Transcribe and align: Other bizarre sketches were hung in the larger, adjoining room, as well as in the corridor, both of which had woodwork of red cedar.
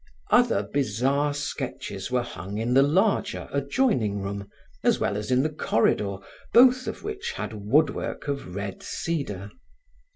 Other 0.31 0.63
bizarre 0.63 1.31
sketches 1.31 2.09
were 2.09 2.23
hung 2.23 2.57
in 2.57 2.73
the 2.73 2.81
larger, 2.81 3.47
adjoining 3.53 4.17
room, 4.17 4.49
as 4.83 4.99
well 4.99 5.15
as 5.15 5.29
in 5.29 5.43
the 5.43 5.51
corridor, 5.53 6.17
both 6.55 6.87
of 6.87 7.03
which 7.03 7.33
had 7.33 7.53
woodwork 7.67 8.27
of 8.27 8.55
red 8.55 8.81
cedar. 8.81 9.51